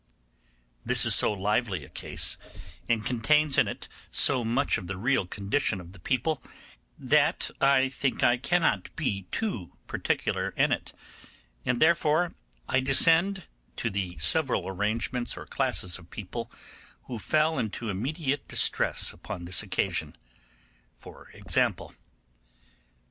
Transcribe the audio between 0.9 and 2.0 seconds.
is so lively a